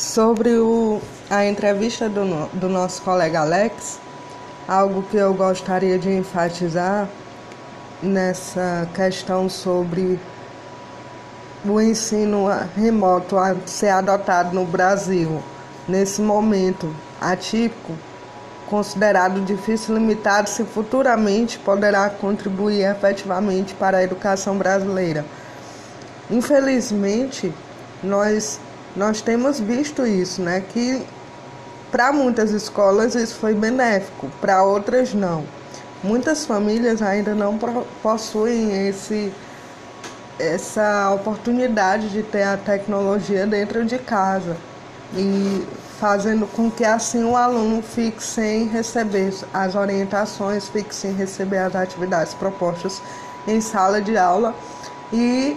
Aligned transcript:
Sobre 0.00 0.56
o, 0.56 0.98
a 1.28 1.44
entrevista 1.44 2.08
do, 2.08 2.46
do 2.54 2.70
nosso 2.70 3.02
colega 3.02 3.40
Alex, 3.40 4.00
algo 4.66 5.02
que 5.02 5.18
eu 5.18 5.34
gostaria 5.34 5.98
de 5.98 6.08
enfatizar 6.10 7.06
nessa 8.02 8.88
questão 8.94 9.46
sobre 9.46 10.18
o 11.66 11.78
ensino 11.78 12.46
remoto 12.74 13.36
a 13.36 13.54
ser 13.66 13.90
adotado 13.90 14.54
no 14.54 14.64
Brasil, 14.64 15.42
nesse 15.86 16.22
momento 16.22 16.90
atípico, 17.20 17.92
considerado 18.70 19.44
difícil 19.44 19.94
e 19.94 19.98
limitado, 19.98 20.48
se 20.48 20.64
futuramente 20.64 21.58
poderá 21.58 22.08
contribuir 22.08 22.90
efetivamente 22.90 23.74
para 23.74 23.98
a 23.98 24.02
educação 24.02 24.56
brasileira. 24.56 25.26
Infelizmente, 26.30 27.52
nós, 28.02 28.58
nós 28.96 29.20
temos 29.20 29.60
visto 29.60 30.06
isso, 30.06 30.42
né? 30.42 30.62
Que 30.72 31.02
para 31.90 32.12
muitas 32.12 32.50
escolas 32.52 33.14
isso 33.14 33.34
foi 33.36 33.54
benéfico, 33.54 34.28
para 34.40 34.62
outras 34.62 35.12
não. 35.12 35.44
Muitas 36.02 36.46
famílias 36.46 37.02
ainda 37.02 37.34
não 37.34 37.58
possuem 38.02 38.88
esse, 38.88 39.32
essa 40.38 41.10
oportunidade 41.10 42.08
de 42.08 42.22
ter 42.22 42.44
a 42.44 42.56
tecnologia 42.56 43.46
dentro 43.46 43.84
de 43.84 43.98
casa 43.98 44.56
e 45.14 45.66
fazendo 45.98 46.46
com 46.46 46.70
que 46.70 46.84
assim 46.84 47.22
o 47.24 47.36
aluno 47.36 47.82
fique 47.82 48.22
sem 48.22 48.66
receber 48.66 49.34
as 49.52 49.74
orientações, 49.74 50.68
fique 50.68 50.94
sem 50.94 51.12
receber 51.12 51.58
as 51.58 51.76
atividades 51.76 52.32
propostas 52.32 53.02
em 53.46 53.60
sala 53.60 54.00
de 54.00 54.16
aula 54.16 54.54
e 55.12 55.56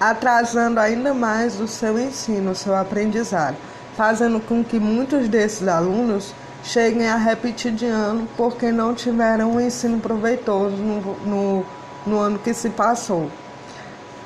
atrasando 0.00 0.80
ainda 0.80 1.14
mais 1.14 1.60
o 1.60 1.68
seu 1.68 1.98
ensino, 1.98 2.52
o 2.52 2.54
seu 2.54 2.74
aprendizado, 2.74 3.56
fazendo 3.96 4.40
com 4.40 4.64
que 4.64 4.78
muitos 4.78 5.28
desses 5.28 5.66
alunos 5.68 6.34
cheguem 6.62 7.08
a 7.08 7.16
repetir 7.16 7.72
de 7.72 7.86
ano 7.86 8.28
porque 8.36 8.72
não 8.72 8.94
tiveram 8.94 9.52
um 9.52 9.60
ensino 9.60 10.00
proveitoso 10.00 10.76
no, 10.76 11.00
no, 11.26 11.66
no 12.06 12.18
ano 12.18 12.38
que 12.38 12.54
se 12.54 12.70
passou. 12.70 13.30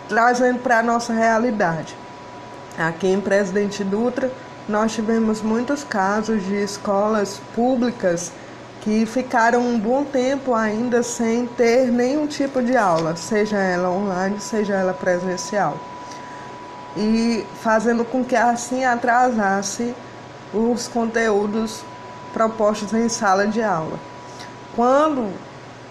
Trazendo 0.08 0.60
para 0.60 0.78
a 0.78 0.82
nossa 0.82 1.12
realidade. 1.12 1.94
Aqui 2.78 3.08
em 3.08 3.20
Presidente 3.20 3.82
Dutra, 3.84 4.30
nós 4.68 4.92
tivemos 4.92 5.42
muitos 5.42 5.82
casos 5.82 6.44
de 6.44 6.54
escolas 6.62 7.40
públicas 7.54 8.32
que 8.80 9.04
ficaram 9.06 9.60
um 9.60 9.78
bom 9.78 10.04
tempo 10.04 10.54
ainda 10.54 11.02
sem 11.02 11.46
ter 11.46 11.88
nenhum 11.88 12.26
tipo 12.26 12.62
de 12.62 12.76
aula, 12.76 13.16
seja 13.16 13.56
ela 13.56 13.90
online, 13.90 14.40
seja 14.40 14.74
ela 14.74 14.94
presencial. 14.94 15.76
E 16.96 17.44
fazendo 17.60 18.04
com 18.04 18.24
que 18.24 18.36
assim 18.36 18.84
atrasasse 18.84 19.94
os 20.52 20.88
conteúdos 20.88 21.82
propostos 22.32 22.92
em 22.94 23.08
sala 23.08 23.46
de 23.46 23.62
aula. 23.62 23.98
Quando 24.74 25.32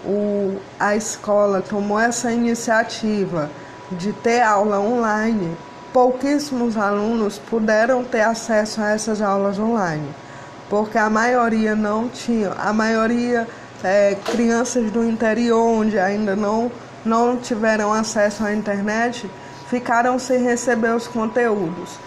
o, 0.04 0.58
a 0.78 0.96
escola 0.96 1.60
tomou 1.60 1.98
essa 1.98 2.32
iniciativa 2.32 3.50
de 3.92 4.12
ter 4.12 4.42
aula 4.42 4.78
online, 4.80 5.56
pouquíssimos 5.92 6.76
alunos 6.76 7.38
puderam 7.38 8.04
ter 8.04 8.20
acesso 8.20 8.80
a 8.80 8.90
essas 8.90 9.20
aulas 9.20 9.58
online, 9.58 10.08
porque 10.68 10.98
a 10.98 11.08
maioria 11.08 11.74
não 11.74 12.08
tinha, 12.08 12.52
a 12.52 12.72
maioria 12.72 13.46
é, 13.82 14.16
crianças 14.24 14.90
do 14.90 15.04
interior 15.04 15.62
onde 15.62 15.98
ainda 15.98 16.34
não, 16.34 16.70
não 17.04 17.36
tiveram 17.36 17.92
acesso 17.92 18.44
à 18.44 18.52
internet 18.52 19.28
ficaram 19.68 20.18
sem 20.18 20.42
receber 20.42 20.94
os 20.94 21.06
conteúdos, 21.06 21.98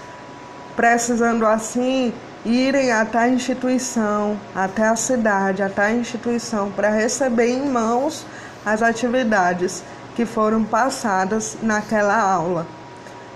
precisando 0.75 1.45
assim 1.45 2.13
irem 2.43 2.91
até 2.91 3.19
a 3.19 3.29
instituição, 3.29 4.39
até 4.55 4.87
a 4.87 4.95
cidade, 4.95 5.61
até 5.61 5.83
a 5.83 5.93
instituição 5.93 6.71
para 6.71 6.89
receber 6.89 7.49
em 7.49 7.69
mãos 7.69 8.25
as 8.65 8.81
atividades 8.81 9.83
que 10.15 10.25
foram 10.25 10.63
passadas 10.63 11.57
naquela 11.61 12.19
aula. 12.19 12.65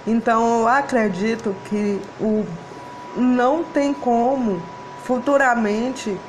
Então 0.07 0.61
eu 0.61 0.67
acredito 0.67 1.55
que 1.69 2.01
o 2.19 2.45
não 3.15 3.63
tem 3.63 3.93
como 3.93 4.61
futuramente 5.05 6.19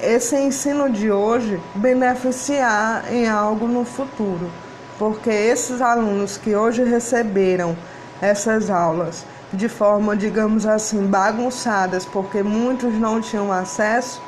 esse 0.00 0.36
ensino 0.36 0.88
de 0.88 1.10
hoje 1.10 1.60
beneficiar 1.74 3.12
em 3.12 3.28
algo 3.28 3.66
no 3.66 3.84
futuro, 3.84 4.50
porque 4.98 5.30
esses 5.30 5.82
alunos 5.82 6.36
que 6.36 6.54
hoje 6.54 6.84
receberam 6.84 7.76
essas 8.20 8.70
aulas 8.70 9.26
de 9.52 9.68
forma, 9.68 10.16
digamos 10.16 10.64
assim, 10.64 11.04
bagunçadas, 11.06 12.06
porque 12.06 12.40
muitos 12.40 12.94
não 12.94 13.20
tinham 13.20 13.50
acesso, 13.50 14.22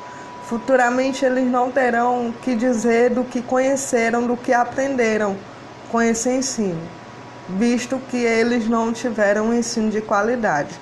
futuramente 0.44 1.24
eles 1.24 1.48
não 1.48 1.70
terão 1.70 2.34
que 2.42 2.56
dizer 2.56 3.10
do 3.10 3.22
que 3.22 3.40
conheceram, 3.40 4.26
do 4.26 4.36
que 4.36 4.52
aprenderam 4.52 5.36
com 5.90 6.02
esse 6.02 6.28
ensino 6.28 6.82
visto 7.48 8.00
que 8.10 8.16
eles 8.16 8.68
não 8.68 8.92
tiveram 8.92 9.48
um 9.48 9.54
ensino 9.54 9.90
de 9.90 10.00
qualidade. 10.00 10.74